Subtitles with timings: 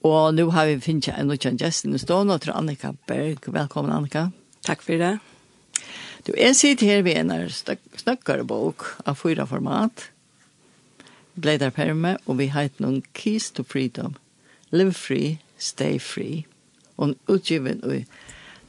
[0.00, 3.44] Og nu har vi finnet en nødvendig gjest i stående til Annika Berg.
[3.52, 4.30] Velkommen, Annika.
[4.64, 5.18] Takk for det.
[6.26, 7.32] Du, jeg sitter her ved en
[7.96, 10.10] snakkere bok av fyra format.
[11.40, 14.16] Bleider Perme, og vi har noen Keys to Freedom.
[14.72, 16.46] Live free, stay free.
[16.96, 18.04] Og utgiven i,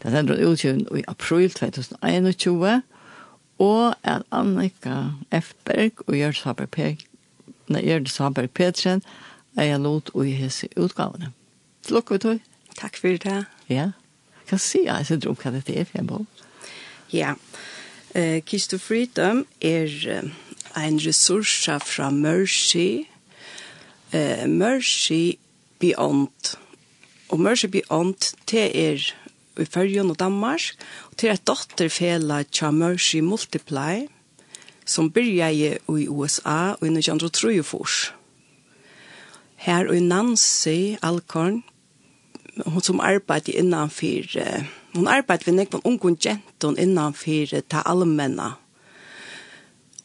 [0.03, 2.81] det er utgiven i april 2021.
[3.59, 5.53] Og at Annika F.
[5.65, 7.07] Berg og Gjørs Haber Petren,
[7.69, 9.03] Gjørs Haber Petren,
[9.57, 11.31] er jeg lot i hese utgavene.
[11.83, 12.39] Til vi tog.
[12.77, 13.45] Takk for det.
[13.69, 13.91] Ja.
[14.49, 16.43] Hva sier jeg så drum hva dette er for en bok?
[17.11, 17.35] Ja.
[18.15, 20.29] Uh, Kiss to Freedom er uh,
[20.77, 23.07] en ressurs fra Mercy.
[24.13, 25.37] Uh, Mercy
[25.79, 26.55] Beyond.
[27.29, 29.11] Og Mercy Beyond, det er
[29.59, 30.73] i Førjen og Danmark.
[31.11, 34.07] Og det er et dotterfele til Mercy Multiply
[34.85, 38.11] som begynner i USA og i 1903 fors
[39.61, 41.61] her og Nancy Alkorn,
[42.65, 44.25] hon som arbeidde innanfyr,
[44.95, 48.55] hon arbeidde ved nekvann ungen genton innanfyr ta allmenna.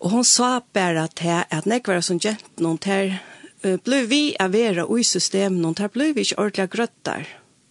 [0.01, 3.17] Og hon sa bare til at nekvann som genton, hon ter,
[3.63, 7.27] blei vi av vera ui systemen, hon tar blei vi ikke ordentlig grøttar.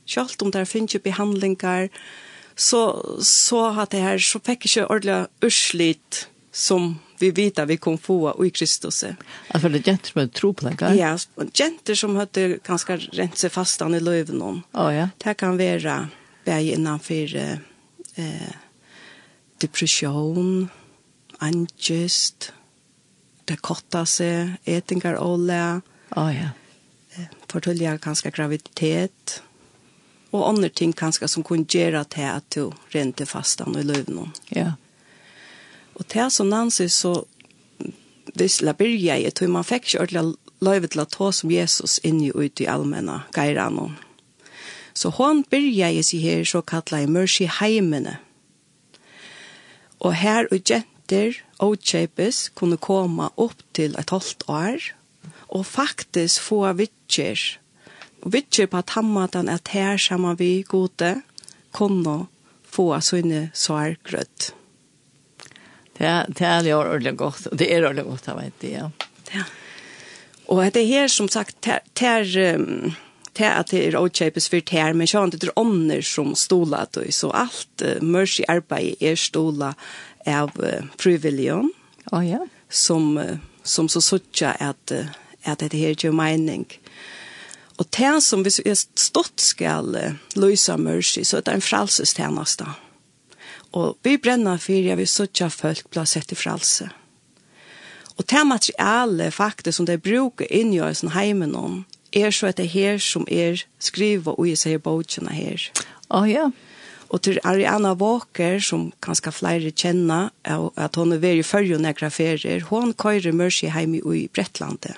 [0.05, 1.89] Kjalt om der finnes jo behandlingar,
[2.55, 2.81] så,
[3.21, 7.97] så at det her, så fikk ikke ordentlig urslit som vi vet att vi kom
[7.97, 9.05] få i Kristus.
[9.47, 10.95] Alltså det jenter som tro på det.
[10.95, 11.17] Ja,
[11.53, 14.61] jenter som hade ganska rent sig fastan i löven om.
[14.71, 15.09] Ja ja.
[15.17, 16.09] Det kan vara
[16.45, 17.35] bäg innan för
[18.15, 18.51] eh
[19.57, 20.69] depression,
[21.37, 22.53] angst,
[23.45, 25.81] det korta sig, ätingar olja.
[26.15, 26.49] Ja ja.
[27.47, 29.41] Fortölja ganska graviditet
[30.29, 34.31] och andra ting ganska som kunde göra till att du rent fastan i löven.
[34.49, 34.73] Ja.
[35.95, 37.23] Og til som Nancy så,
[38.35, 41.99] det la byrja i, tog man fikk ikke ordentlig løyve til å ta som Jesus
[42.03, 43.93] inn i ut i allmenna geirene.
[44.95, 48.17] Så hon byrja i seg her så kallet jeg mørsi heimene.
[49.99, 54.91] Og her og jenter og kjøpes kunne komme opp til et halvt år
[55.49, 57.39] og faktisk få vittjer.
[58.23, 61.17] Og vittjer på tammatan at her sammen vi gode
[61.75, 62.25] kunne
[62.63, 64.53] få sånne sårgrøtt.
[65.97, 68.71] Det, er det er jo ordentlig godt, og det er ordentlig godt, jeg vet det,
[68.73, 68.89] ja.
[69.35, 69.43] Ja.
[70.51, 72.93] Og det er her, som sagt, det er, um,
[73.37, 76.85] det at det er åkjøpes for det her, men sånn det er ånder som stola,
[77.09, 79.73] så alt uh, mørs i arbeid er stola
[80.27, 81.71] av uh, frivilligen,
[82.11, 82.43] oh, ja.
[82.69, 85.07] som, uh, som så suttja at, uh,
[85.47, 86.67] at det her gjør mening.
[87.79, 91.57] Og det som hvis vi er stått skal uh, løse mørs i, så er det
[91.57, 92.67] en frelsestjeneste.
[92.67, 92.84] Ja
[93.75, 96.87] Og vi brenner fyrir jeg vil suttja folk blir sett i fralse.
[98.15, 101.83] Og det materialet faktisk som de bruker inni i oss heimen om,
[102.15, 105.67] er så at det her som er skriva og jeg sier bøtjene her.
[106.07, 106.47] Å oh, ja.
[107.11, 111.43] Og til Ariana Walker, som kanskje flere kjenner, at hun er veri
[111.75, 114.95] og nekra ferier, hun køyre mørsi heim i Brettlandet.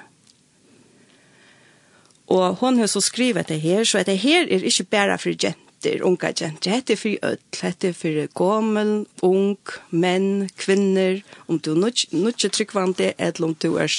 [2.28, 5.67] Og hun har så skrivet det her, så det her er ikke bare for jenter
[5.84, 9.58] jenter, unga jenter, hette er for ødel, hette er for gommel, ung,
[9.90, 13.92] menn, kvinner, om du er ikke tryggvante, eller om du er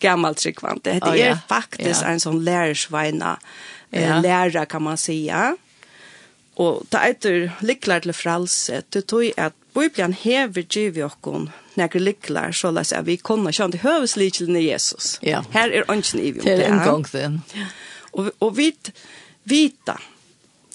[0.00, 0.92] gammal tryggvante.
[0.92, 1.32] Hette oh, ja.
[1.32, 2.12] er faktisk ja.
[2.12, 3.38] en sånn lærersveina,
[3.92, 4.20] ja.
[4.20, 5.56] lærer kan man säga.
[6.56, 11.50] Og det er etter liklar til fralse, til tog at Bibelen hever givet i okkon
[11.76, 15.18] nekker liklar, så la seg vi kunne kjønne til høveslikelen i Jesus.
[15.20, 15.42] Ja.
[15.52, 16.56] Her er ønsken i vi om det.
[16.62, 17.40] Til en gang den.
[18.16, 18.70] Og, og vi
[19.44, 19.98] vita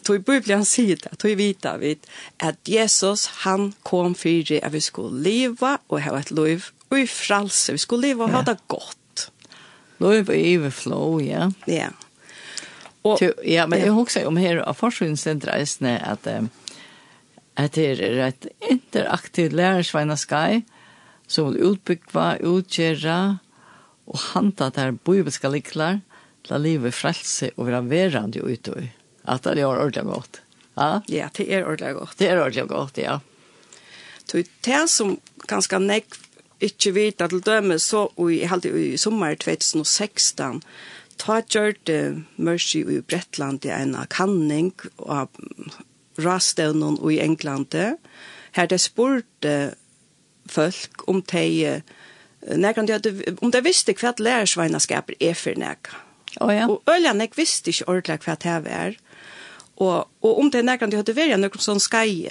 [0.03, 2.07] Tog Bibelen sier det, tog vita vid
[2.41, 7.07] at Jesus han kom fyrir at vi skulle leva og ha et liv og i
[7.07, 9.27] fralse, vi skulle leva og ha det godt.
[10.01, 11.51] Liv og iverflow, ja.
[11.69, 11.91] Ja.
[13.03, 16.27] Og, ja, men jeg husker om her av forskningssentrene at
[17.59, 20.63] at det er et interaktivt lærersveina skai
[21.27, 23.39] som vil utbyggva, utgjera
[24.07, 26.01] og handa der bibelska liklar
[26.47, 28.89] til livet frelse og være verande ute i
[29.23, 30.41] att det är ordentligt gott.
[30.73, 32.17] Ja, ja det är ordentligt gott.
[32.17, 33.19] Det är ordentligt gott, ja.
[34.25, 36.05] Så det som ganska näck
[36.61, 40.61] ikke vita til døme, så i, halde, i sommer 2016,
[41.17, 45.27] ta gjørte Mercy i Bretland i en kanning av
[46.21, 47.75] rastevnen i England,
[48.51, 49.73] her det spurte
[50.49, 51.81] folk om de
[52.41, 55.87] Nekan det om de visste kvat lærsveinaskaper er för nek.
[56.39, 56.67] Oh ja.
[56.67, 58.95] Och øljan, jeg visste inte ordla kvat här var.
[59.81, 62.29] Og, og om det er nærkant jeg hadde vært noen sånn skai,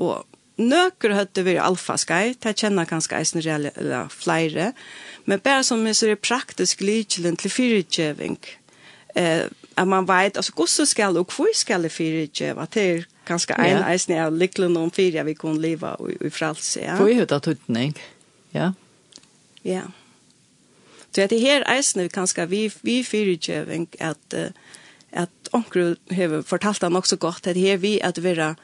[0.00, 0.24] og
[0.56, 4.70] nøkker hadde vært alfa skai, det kjenner kanskje eisen eller flere,
[5.28, 8.38] men bare som en sånn er praktisk lydkjelen til fyrirkjøving,
[9.20, 9.44] eh,
[9.76, 13.82] at man vet, altså hvordan skal og hvor skal jeg fyrirkjøve, det er kanskje en
[13.82, 13.84] ja.
[13.90, 16.80] eisen av lykkelen noen fyra vi kunne leva i, i fralse.
[16.80, 16.96] Ja.
[16.96, 17.92] Hvor er det tøtning?
[18.54, 18.72] Ja.
[19.66, 19.84] Ja.
[21.12, 24.48] Så det her eisen vi kanskje vi, vi fyrirkjøving at uh,
[25.12, 28.56] at onkel har fortalt han också godt at her vi att vara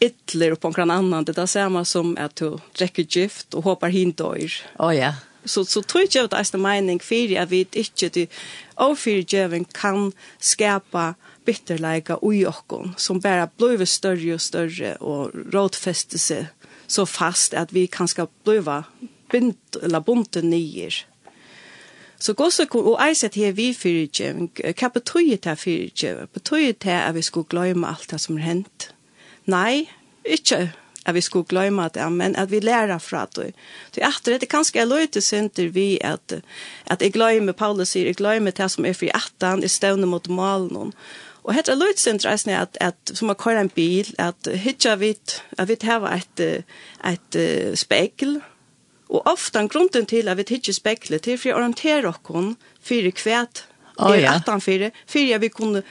[0.00, 4.12] ytler på någon annan det där samme som att du drekker gift och hoppar hin
[4.12, 4.52] dör.
[4.78, 5.14] Oh ja.
[5.44, 8.30] Så så tror jag att det är mening för jag vet inte det
[8.74, 15.30] och för jäveln kan skapa bitterleika i okkon som bara blir större och större och
[15.52, 16.46] rådfäste sig
[16.86, 18.84] så fast att vi kanske bliva
[19.30, 21.06] bint eller bunte nyer.
[22.22, 24.28] Så gosse og eiset her vi fyrtje,
[24.62, 26.12] hva betyr det fyrtje?
[26.30, 28.92] Betyr det at vi skulle gløyma alt det som er hent?
[29.50, 29.88] Nei,
[30.22, 30.68] inte
[31.02, 33.50] at vi skulle gløyma det, men at vi lærer fra det.
[33.90, 36.36] Så jeg tror det er kanskje jeg løyte synder vi at,
[36.86, 40.06] at jeg gløymer, Paulus sier, jeg gløymer det som er fri i atan, i støvne
[40.06, 40.94] mot malen.
[41.42, 44.94] Og hetta lut sentra er snæ at at sum man køyrir ein bil at hitja
[44.94, 46.40] vit at vit hava eitt
[47.02, 48.38] eitt uh, spegel
[49.12, 52.22] Og ofta grunden til at vi tidsje spekler til for å orientere oss
[52.82, 53.64] for kvæt
[53.98, 54.34] oh, ja.
[54.34, 55.82] er 18-4, for vi kunne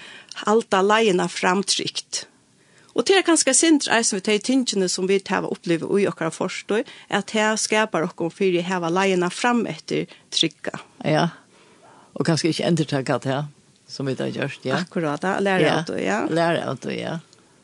[0.45, 2.25] halta leiene framtrykt.
[2.91, 6.33] Og det er ganske sint reisen vi tar tingene som vi tar oppleve i okkara
[6.33, 10.81] forstår, at her skapar okkara for å heva leiene fram etter trykka.
[11.07, 11.29] Ja,
[12.17, 13.45] og kanskje ikke endretakka det her,
[13.87, 14.81] som vi har gjort, ja.
[14.81, 15.77] Akkurat, lærer ja.
[15.77, 16.19] av det, ja.
[16.27, 17.19] Lære av det, ja.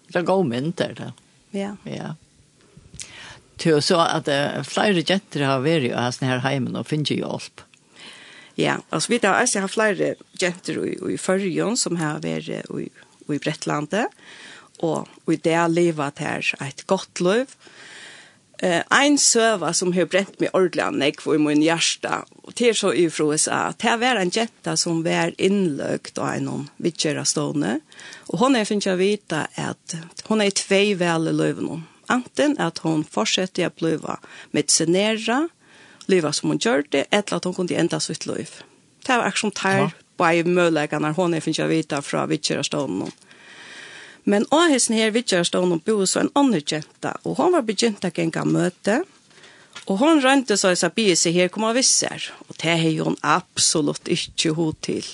[0.07, 1.11] Det er god mynd der, det.
[1.55, 1.73] Ja.
[1.83, 2.13] Ja
[3.61, 7.23] til så at uh, flere jenter har vært i hesten her heimen og finner jo
[7.23, 7.63] hjelp.
[8.57, 12.87] Ja, altså vi da, også har flere jenter i, i førjen som har vært i,
[12.89, 14.13] i Brettlandet,
[14.81, 17.53] og, og i det livet her et godt liv.
[18.59, 22.89] Eh, ein søva som har brent meg ordentlig anlegg for min hjerte, og til så
[22.89, 27.75] i fra USA, det var en jenta som var innløgt av en vidtjere stående,
[28.31, 32.55] og hun har finnet å vite at hun er i tvei vel i løvene, Anten
[32.59, 34.17] at hon fortsätter å bliva
[34.51, 35.47] medicinera,
[36.07, 38.61] leva som hon gjør det, eller at hon kunde enda sitt liv.
[39.05, 39.89] Det var aktion tar ja.
[40.17, 43.11] by möjligheten när hon finns jag vita från vittjärastånden.
[44.23, 48.45] Men åhesen her vittjärastånden bor så en annen jenta, och hon var begynt att gänga
[48.45, 49.03] möte,
[49.87, 54.09] Og hon rønte så jeg bie seg her kommer visser, og det har hon absolutt
[54.11, 55.05] ikke hod til.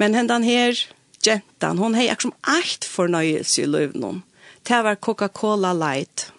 [0.00, 0.74] Men hendan her,
[1.22, 4.22] jentan, hon har akkurat alt fornøyelse i løvnån
[4.64, 6.30] det var Coca-Cola Light.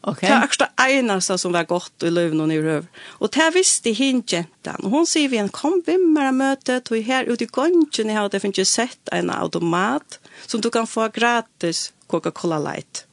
[0.00, 0.28] Okej.
[0.28, 2.86] Det var akkurat eneste som var godt i løven og nyrøv.
[3.20, 4.84] Og det visste hun jenten.
[4.84, 8.40] Og hun sier vi en kom vimmere møte, tog her ute i gongen, jeg hadde
[8.40, 13.04] finnet sett en automat som du kan få gratis Coca-Cola Light.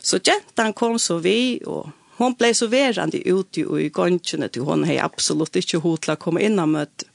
[0.00, 4.86] Så jentan kom så vi, og hon ble så verande ute i gongen, til hon
[4.88, 7.09] har absolutt ikke hod til å komme inn og møte.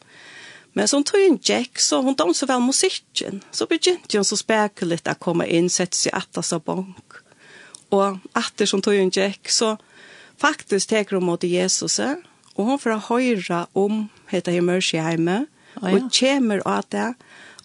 [0.75, 3.44] Men som tog en jack så hon dom så väl musikken.
[3.51, 7.13] Så begynte hon så spekuligt att komma in, sätta sig att alltså bank.
[7.89, 9.77] Och efter som tog en jack så
[10.38, 12.00] faktiskt teker hon mot Jesus.
[12.56, 15.48] Och hon får höra om heter här Mörsheimet.
[15.75, 15.95] Oh, ja.
[15.95, 17.13] Och kommer att det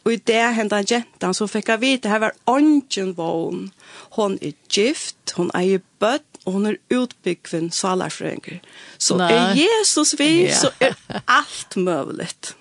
[0.05, 3.69] Og i det hendan jentan så fikk jeg vite her var ånden vågen.
[4.17, 8.62] Hon er gift, hon är i bøtt, og hon er utbyggven salarfrøynger.
[8.99, 9.33] Så Nei.
[9.33, 10.57] er Jesus vi, ja.
[10.57, 10.97] så er
[11.29, 12.55] alt møvligt.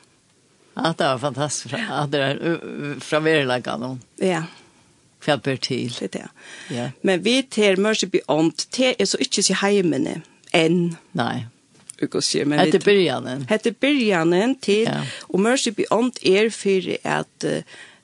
[0.84, 1.76] Ja, det var fantastiskt.
[1.90, 4.02] Ja, det är från Verlagan.
[4.16, 4.44] Ja.
[5.22, 5.96] Kväpper till.
[6.00, 6.30] Det er det.
[6.76, 6.90] Ja.
[7.02, 10.22] Men vi til Mercy Beyond, det er så inte så hemmene
[10.52, 10.96] än.
[11.12, 11.48] Nej.
[12.02, 13.46] Ukosje, men Hette byrjanen.
[13.50, 15.02] Hette byrjanen til, ja.
[15.30, 17.62] og Mercy Beyond er for at uh,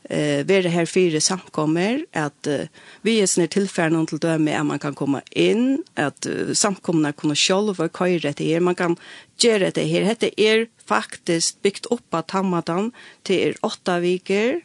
[0.09, 2.67] eh vara här fyra samkommer at uh,
[3.01, 7.89] vi er snär tillfällen till döme man kan koma inn at uh, samkomna kunna själva
[7.89, 8.59] köra det her.
[8.59, 8.97] Man kan
[9.37, 10.15] göra det her.
[10.19, 12.91] Det er faktisk bygt upp at hammadan
[13.23, 14.61] til er åtta veckor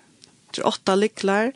[0.52, 1.52] til åtta lycklar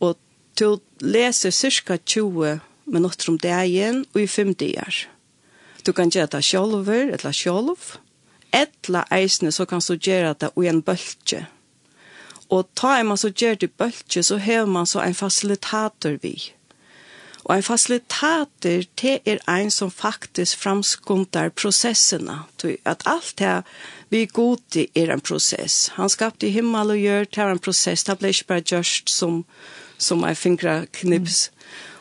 [0.00, 0.16] og
[0.58, 5.06] til läser cirka 20 minutter om dagen og i fem dagar.
[5.86, 7.94] Du kan gjøre det sjolver, eller sjolv,
[8.52, 11.46] etla eisne så kan du gjøre det i en bøltje.
[12.48, 16.52] Og tar man så gjør det bøltje, så har man så en facilitator vi.
[17.44, 22.42] Og en facilitator, det er en som faktisk framskuntar prosesserna.
[22.84, 23.62] At alt det
[24.10, 25.88] vi god i er en prosess.
[25.96, 28.04] Han skapte himmel og gjør, det er en prosess.
[28.04, 29.44] Det ble ikke bare gjørst som,
[29.98, 31.48] som en fingerknips.
[31.48, 31.58] Mm.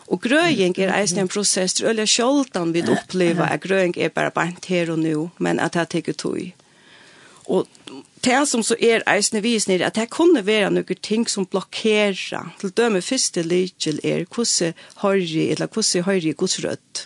[0.08, 4.32] Og grøying er eisen en prosess, det er sjoldan vi opplever at grøying er bare
[4.32, 6.40] bant her og nå, men at det er tog.
[7.48, 7.68] Og
[8.26, 12.52] det som så er eisne visner, at det kunne være noen ting som blokkerer.
[12.60, 14.74] Til døme første lykkel er hvordan
[15.04, 17.06] høyre, eller hvordan høyre, hvordan rødt.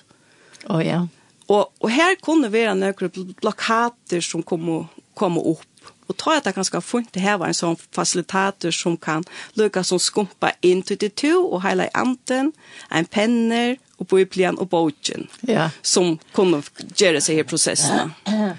[0.67, 1.01] Å oh, ja.
[1.51, 4.87] Og, og her kunne være noen blokkater som kommer
[5.21, 5.67] kom opp.
[6.09, 9.23] Og ta at det ganske har funnet det her var en sånn facilitator som kan
[9.59, 12.51] lukke som skumpa inn til det to, og hele anten,
[12.91, 15.69] en penner, og bøyblian og bogen, ja.
[15.85, 16.63] som kunne
[16.97, 18.15] gjøre seg i prosessen.
[18.25, 18.55] Ja.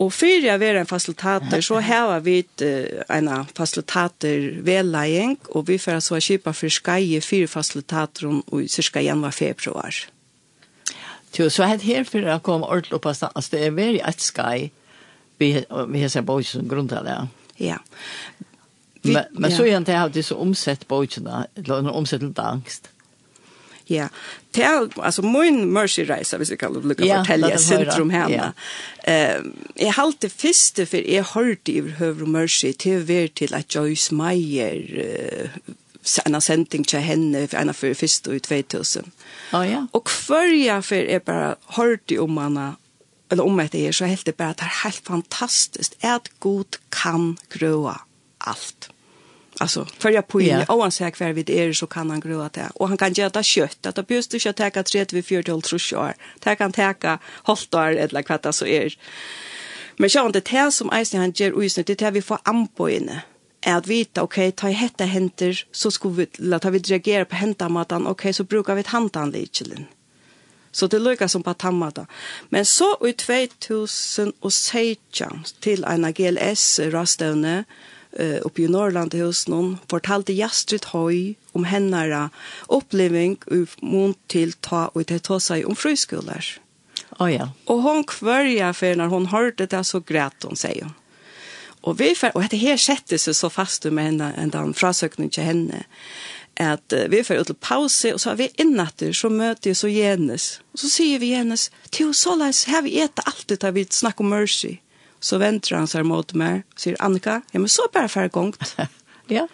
[0.00, 5.78] Og fyrir jeg være en facilitator, så har vi uh, en facilitator vedlegging, og vi
[5.78, 9.96] får så kjipa for skai fire facilitatoren i cirka januar februar.
[11.38, 14.00] Jo, så her her for å komme ordentlig opp av stedet, altså det er veldig
[14.08, 14.70] et skai,
[15.38, 17.18] vi vi har sett bøy som grunn til det.
[17.60, 17.76] Ja.
[19.02, 19.56] Vi, men, men ja.
[19.56, 22.88] så igjen til jeg har disse omsett bøyene, eller omsett til angst.
[22.88, 22.99] Ja
[23.90, 24.08] Ja,
[24.50, 24.64] det
[24.96, 28.52] alltså min mercy resa hvis vi kan lukka ja, fortälja syndrom henne.
[29.04, 29.42] Eh,
[29.74, 35.50] jag halte fyrste för jag hörde i hövr mercy till ver till att Joyce Meyer
[36.24, 39.12] en sending til henne for en av for først i 2000.
[39.52, 39.86] Oh, ja.
[39.92, 42.76] Og hver for jeg bare hørte om henne,
[43.30, 46.80] eller om etter her, så helt det bare at det er helt fantastisk at Gud
[46.92, 48.00] kan grøa
[48.40, 48.89] alt
[49.60, 52.50] alltså för jag på in och han säger kvar vid er så kan han gröa
[52.52, 52.70] det.
[52.74, 55.42] Och han kan göra det kött att det behövs du ska ta 3 till 4
[55.42, 56.14] till 3 år.
[56.38, 58.98] Det kan täcka haltar eller kvatta så är.
[59.96, 63.22] Men jag inte det som Eisen han ger och det här vi får ampo inne
[63.66, 67.68] att vita okej okay, ta hetta händer så ska vi låta vi reagera på hända
[67.68, 69.64] matan okej okay, så brukar vi ett handan lite
[70.72, 72.06] Så det lyckas som på tammata.
[72.48, 77.64] Men så i 2016 till en GLS-rastövne
[78.12, 82.28] eh, uppe i Norrland hos någon fortalte Jastrid Høy om hennara
[82.68, 86.58] oppleving i mån til ta og til ta seg om fryskulder.
[87.18, 87.50] Oh, ja.
[87.66, 90.94] Og hon kvörja för när hon hörde det så grät hon, säger hon.
[91.82, 95.42] Og, vi, och det här sätter sig så fast med henne en dan frasökning till
[95.42, 95.84] henne
[96.60, 99.88] att uh, vi får ut til pause, och så har vi innatter, så möter så
[99.88, 100.60] Jenes.
[100.72, 104.24] Och så säger vi Jenes, "Till så läs oss, vi äter alltid da vi snackar
[104.24, 104.76] om mercy.
[105.20, 108.76] Så venter han seg mot meg, sier Annika, ja, men så bare færre gongt.
[109.36, 109.46] ja.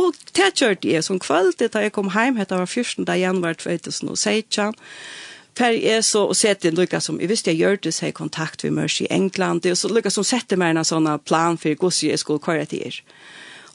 [0.00, 3.04] Og det kjørte jeg som kvalitet da jeg kom hjem, det var 14.
[3.04, 4.72] januar 2016,
[5.60, 8.62] Per er så og sett en lukka som, jeg visste jeg gjør det seg kontakt
[8.64, 12.12] med Mørs i England, og så lukka som setter meg en sånn plan for hvordan
[12.12, 13.00] jeg skulle køre til er.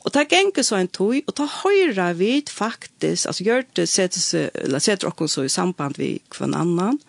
[0.05, 4.51] Og ta genge så en tog, og ta høyre vid faktisk, altså gjør det setter,
[4.61, 6.99] eller setter dere så i samband med hver annan,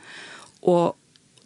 [0.63, 0.97] og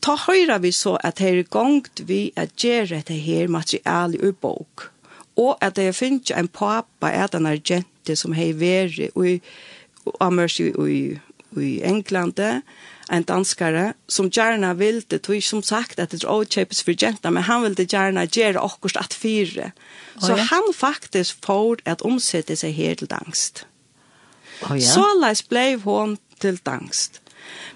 [0.03, 4.33] ta høyra vi så at her er gongt vi at gjere det her material i
[4.33, 4.91] bok.
[5.37, 9.41] Og at jeg finnes en pappa at han er gente som hei veri i
[10.21, 11.01] amersi i,
[11.57, 12.41] i, England,
[13.11, 17.43] en danskare, som gjerne ville, tog som sagt at det er åkjøpes for jenta, men
[17.43, 19.73] han ville gjerne gjøre akkurat at fire.
[20.19, 20.47] Så oh, ja.
[20.51, 23.65] han faktisk får at omsette seg her til dangst.
[24.63, 24.85] Oh, ja.
[24.85, 27.21] Så leis ble hon til dangst.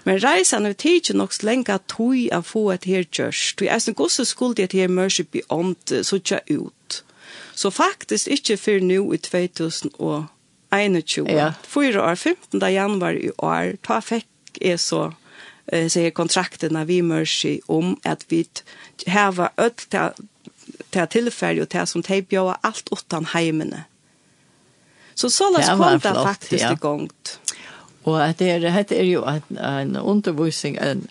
[0.03, 3.55] Men reisen er tid nok så lenge at tog å få et her kjørs.
[3.57, 7.03] Du er sånn gosse skuld i et her mørse beyond så tja ut.
[7.55, 11.31] Så faktisk ikke før nå i 2021.
[11.31, 11.53] Ja.
[11.63, 12.59] 4 år, 15.
[12.59, 15.13] januar i år, da fikk jeg så
[15.71, 18.45] eh sier kontrakten av vi mörsi om at vi
[19.07, 20.13] hava öll ta
[20.91, 23.83] ta tillfälle og ta som tejpjoa alt utan heimene.
[25.15, 26.71] Så så las kom det faktisk ja.
[26.71, 27.39] igångt.
[28.05, 31.07] Og at det er, det er jo en, en undervisning, en,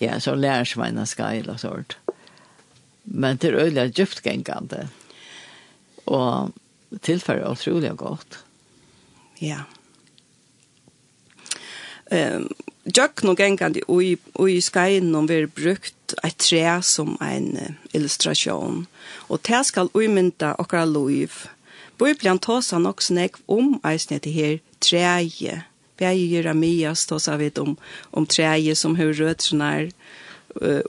[0.00, 1.98] ja, så lærersveina skal og sånt.
[3.04, 4.88] Men det er øyelig djuptgengende.
[6.06, 6.52] Og
[7.02, 8.44] tilfører utrolig godt.
[9.40, 9.64] Ja.
[12.12, 12.50] Um,
[12.96, 18.86] Jack nog gengande ui oi skain om vi brukt eit tre som ein uh, illustration
[19.28, 21.32] og det skal oi mynta okkara liv.
[21.98, 25.64] Bøy blant tosa nok snekk om eisnet her treje
[25.96, 27.76] Bæg Jeremias tåsa vi om,
[28.10, 29.90] om träje som hur rötterna är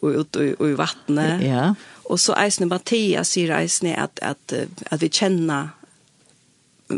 [0.02, 1.44] och ut och i vattnet.
[1.44, 1.76] Ja.
[2.04, 4.54] Och så eisne Mattias sier eisne at, at,
[4.92, 5.70] at vi kjenner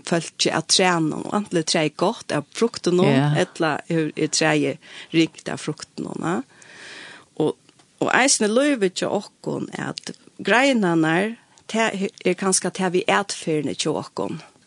[0.06, 3.36] folk at träna og antligen trä er gott av frukten nå, Ja.
[3.36, 4.78] eller hur är trä
[5.10, 6.44] rikt av frukten någon
[7.34, 7.58] och
[7.98, 11.36] och eisne lövet ju och kon att greinarna
[12.24, 14.30] är ganska till vi ätfärne tjockon.
[14.30, 14.59] Mm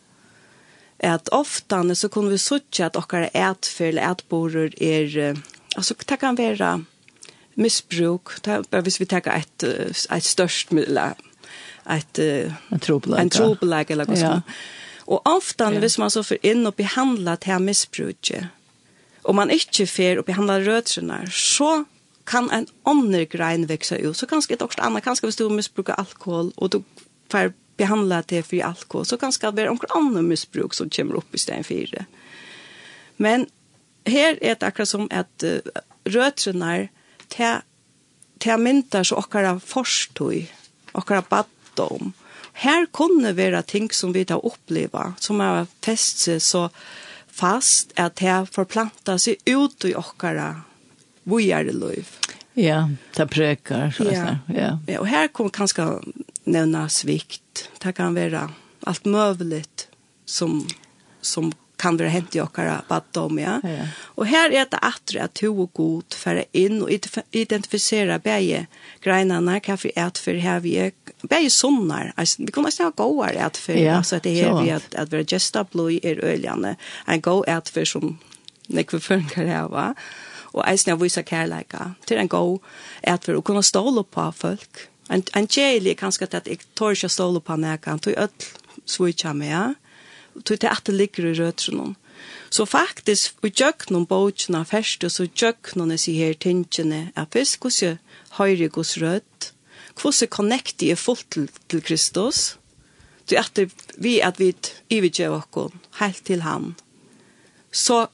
[1.02, 5.36] at ofta så kunne vi söka att och ätfel ätboror är
[5.76, 6.84] alltså det kan vara
[7.54, 9.62] missbruk där hvis vi tar ett
[10.10, 10.98] ett störst medel
[11.90, 14.20] ett en trobelag en trobelag eller hva Ja.
[14.20, 14.42] som.
[15.04, 15.80] Och ofta ja.
[15.80, 18.44] hvis man så för in och behandla til här missbruket
[19.34, 21.84] man inte får och behandla rötterna så
[22.24, 25.92] kan en annan grein växa ut så kanske ett också annet, kanske vi du misbruker
[25.92, 26.82] alkohol och då
[27.28, 27.52] får
[27.82, 31.38] behandla det för alkohol så kanske det är någon annan missbruk som kommer upp i
[31.38, 32.04] stedet för det.
[33.16, 33.46] Men
[34.06, 35.58] här är det akkurat som att uh,
[36.04, 36.88] rötrarna
[37.28, 37.56] till
[38.38, 40.54] till myntar så åkara förstoj
[40.92, 42.12] åkara baddom.
[42.52, 46.70] Här kunde vara ting som vi tar uppleva som har fäst sig så
[47.30, 50.60] fast att här förplanta sig ut i åkara
[51.22, 52.08] vojare liv.
[52.54, 53.90] Ja, det präkar.
[53.90, 54.36] Så ja.
[54.46, 54.78] ja.
[54.86, 55.82] ja, och här kommer kanske
[56.44, 57.68] nevna svikt.
[57.82, 58.48] Det kan være
[58.86, 59.88] alt möjligt
[60.24, 60.68] som,
[61.20, 63.58] som kan være hent i okkara baddom, ja.
[63.66, 63.86] ja.
[64.14, 66.92] Og her er det atre at to og god fære inn og
[67.34, 68.66] identifisere begge
[69.04, 70.92] greinene, hva for et for her vi er,
[71.26, 73.96] begge sunnar, altså, vi kunne ikke ha gåar et for, ja.
[73.98, 76.76] altså at det her vi at, at vi er gesta blod er øljane,
[77.08, 78.14] en gå et for som
[78.70, 79.92] nekve fungerer her, va?
[80.52, 82.42] og eisen jeg vise kærleika til en gå
[83.08, 87.10] et for å kunne ståle på folk, En, en tjejlig kanskje at jeg tør ikke
[87.10, 88.50] ståle på nækken, tog ødel
[88.86, 89.64] svitja med, ja.
[90.44, 91.94] tog til at det ligger i røtrene.
[92.50, 97.32] Så faktisk, vi gjøk noen bøtjene først, og så gjøk noen disse her tingene, at
[97.32, 97.98] først hvordan
[98.38, 99.52] høyre gos rødt,
[100.00, 102.58] hvordan connecti er fullt til, til Kristus,
[103.26, 104.52] til at det vi at vi
[104.90, 106.74] ividgjør oss helt til han,
[107.72, 108.06] så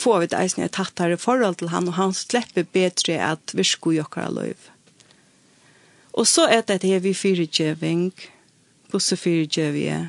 [0.00, 3.64] får vi det eisne et tattere forhold til han, og han slipper bedre at vi
[3.64, 4.69] sko i okkara løyv.
[6.12, 8.12] Og så er det her vi fyrirgjøving,
[8.90, 10.08] hvordan fyrirgjøv vi er.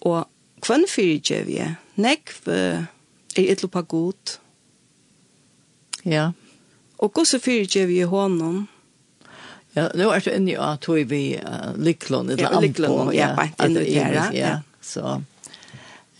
[0.00, 0.28] Og
[0.66, 1.74] hvem fyrirgjøv vi er?
[1.96, 2.86] Nekv er
[3.36, 4.38] et lupa god.
[6.04, 6.30] Ja.
[6.98, 8.68] Og hvordan fyrirgjøv vi er hånden?
[9.74, 13.28] Ja, nu er det inne i at vi vi uh, liklån, eller ja, liklån, ja,
[13.58, 15.22] ja, ja, ja, ja, ja, så,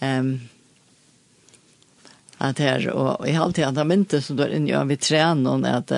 [0.00, 0.40] um,
[2.38, 4.97] at her, og i har alltid hatt mynte som du er inne i, at vi
[4.97, 5.92] trener noen, at,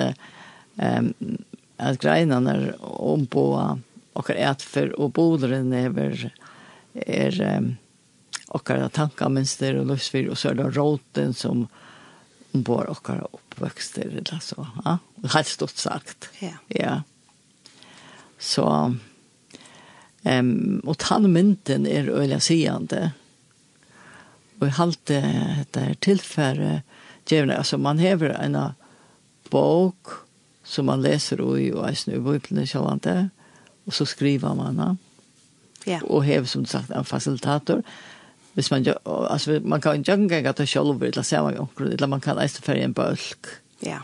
[0.75, 1.13] um,
[1.77, 3.45] at greinene om på
[4.15, 6.29] okkar etfer og boderen over
[7.05, 7.39] er
[8.55, 11.65] okkar tankamønster og løsfyr, og så er det råten som
[12.55, 14.67] bor okkar oppvøkster, eller så.
[14.85, 14.97] Ja?
[15.33, 16.29] Helt stort sagt.
[16.39, 16.55] Ja.
[16.69, 16.95] ja.
[18.39, 18.65] Så,
[20.23, 23.09] um, og tannmynten er øyla sigende.
[24.61, 26.79] Og i halte dette tilfære,
[27.27, 28.59] djevne, altså man hever en
[29.51, 30.21] bok,
[30.65, 33.29] som man läser i och är nu bibeln så vant det
[33.85, 34.97] och så skriver man han.
[35.85, 36.01] Ja.
[36.01, 37.83] Och häv som sagt en facilitator.
[38.53, 42.35] Hvis man alltså man kan inte gå till själv eller säga man eller man kan
[42.35, 43.45] läsa för en bulk.
[43.79, 44.01] Ja.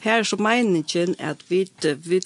[0.00, 2.20] Her er så meningen at vi, vi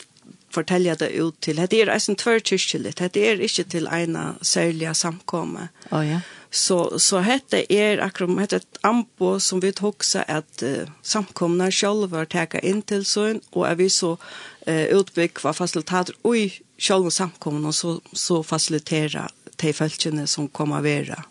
[0.50, 1.56] fortelja det ut til.
[1.56, 2.94] Det er eisen tvørkyrkjelig.
[2.98, 5.68] Det er ikke til ena særlige samkomme.
[5.90, 6.20] Å oh, ja.
[6.56, 12.24] Så så hette er akkurat hette et ambo som vi huxa att uh, samkomna själva
[12.24, 14.16] täcka in till sån och är vi så
[14.68, 21.24] uh, utbygg var facilitet oj själva samkomna så så facilitera de fältjene som kommer vera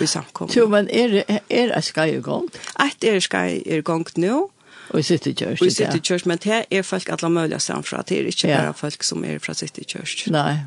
[0.00, 0.52] i samkomna.
[0.56, 2.48] Jo men är er är ska ju gå.
[2.74, 4.48] Att är ska är gång nu.
[4.90, 5.62] Och sitter Church.
[5.62, 9.02] Och sitter Church men det är folk alla möjliga samfra det är inte bara folk
[9.02, 10.26] som är från City Church.
[10.26, 10.58] Nej.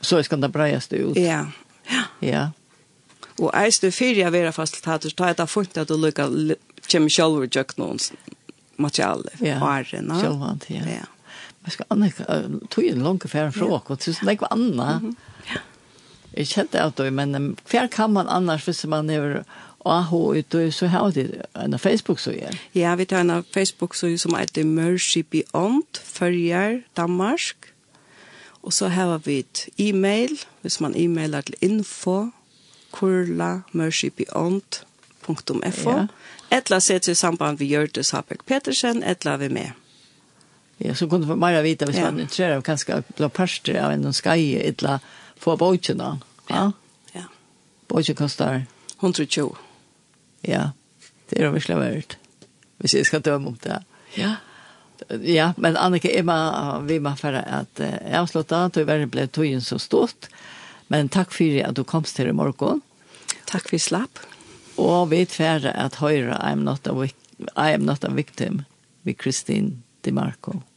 [0.00, 1.16] Så ska det breiast ut.
[1.16, 1.46] Ja.
[1.88, 2.02] Ja.
[2.20, 2.50] Ja.
[3.38, 6.30] Og eisne fyrir jeg vera fasilitator, ta et av funnet at du lukka
[6.88, 8.00] kjem sjálfur jøk noen
[8.80, 10.20] materiale, ja, årene.
[10.20, 10.84] Sjálfant, ja.
[10.88, 11.06] ja.
[11.62, 12.10] Men skal anna,
[12.70, 15.00] tog en langt færre fra og tusen, det var anna.
[15.50, 15.62] Ja.
[16.36, 19.42] Jeg kjente at det, men hver kan man annars hvis man er
[19.86, 22.58] AH ute så har det en Facebook så är.
[22.72, 27.56] Ja, vi tar en Facebook så som heter Mercy Beyond Førjar, Danmark.
[28.60, 32.30] Och så har vi ett e-mail, hvis man e-mailar till info
[32.98, 36.06] kurla mercypiont.fo ja.
[36.48, 39.72] etla sett i samband vi gör det Sapek Petersen etla vi med.
[40.76, 42.04] Ja, så kunde man bara vita hvis ja.
[42.04, 45.00] man er intresserad av kanske blå parster av en skai etla
[45.36, 46.20] få bojtjena.
[46.48, 46.72] Ja.
[47.12, 47.22] Ja.
[47.88, 48.66] Bojtje kostar
[49.00, 49.54] 120.
[50.40, 50.70] Ja.
[51.28, 52.16] Det är det verkligen värt.
[52.76, 53.84] Vi ser ska döma om det.
[54.14, 54.34] Ja.
[55.22, 57.80] Ja, men Annika Emma vi man för att
[58.14, 60.26] avsluta då var det blev tojen så stort.
[60.88, 62.82] Men takk for at du komst til i morgen.
[63.46, 64.22] Takk for slapp.
[64.76, 66.94] Og vi tverre at høyre I am not a,
[67.56, 68.64] I am not a victim
[69.04, 70.60] ved Christine DiMarco.
[70.60, 70.75] Marco.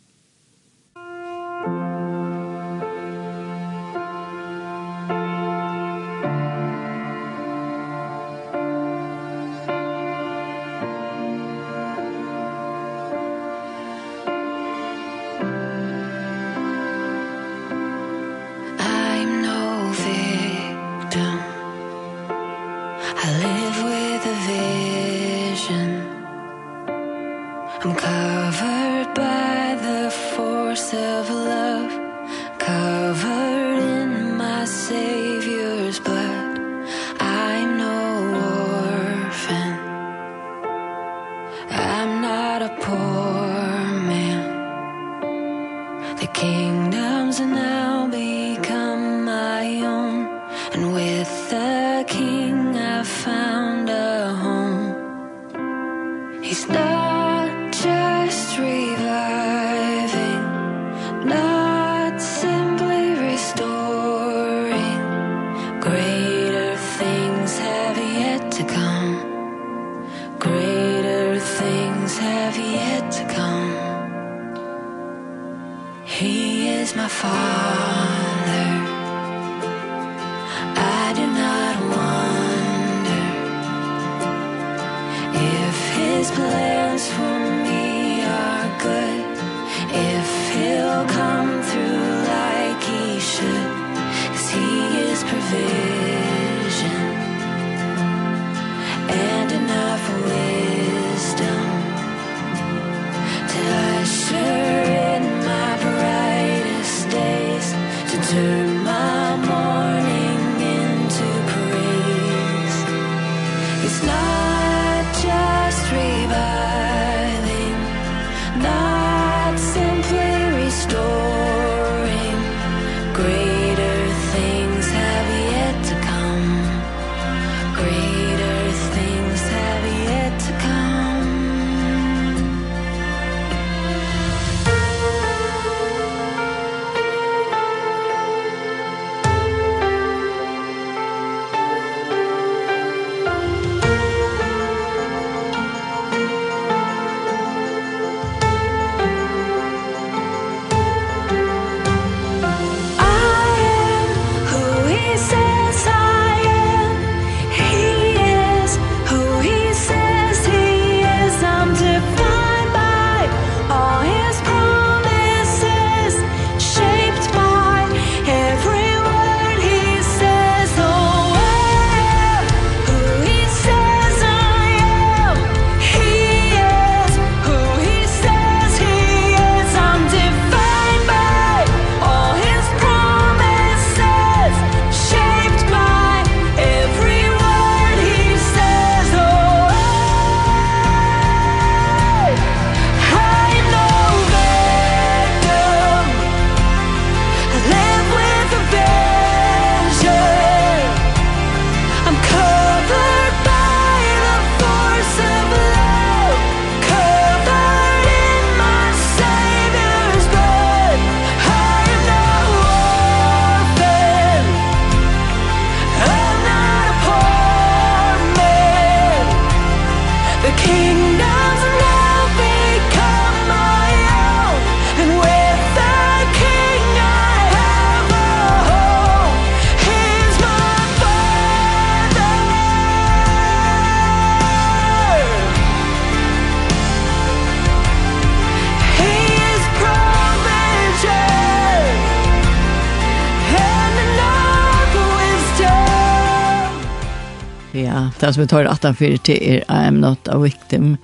[247.83, 250.97] Ja, det som vi tar 18-4 til er I am not a victim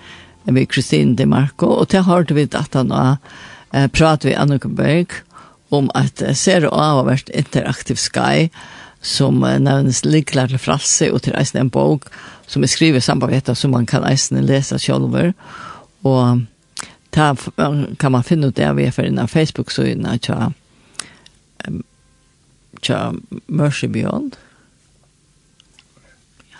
[0.43, 3.17] med Christine De Marco, og til har vi at han har
[3.71, 5.13] eh, pratet med Annika Berg
[5.71, 8.49] om at ser og av har vært interaktiv sky,
[9.01, 12.09] som eh, nevnes likler til fralse og til eisen en bok,
[12.47, 15.33] som er skrivet sammen med som man kan eisen lese selv,
[16.03, 16.41] og
[17.11, 17.35] ta,
[17.99, 20.51] kan man finne ut det vi er for innan Facebook-søyene, tja,
[22.81, 23.13] tja,
[23.47, 24.35] Mercy Beyond,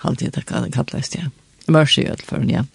[0.06, 1.30] halvtid det kan kallas det.
[1.68, 2.66] Mercy i alla fall, ja.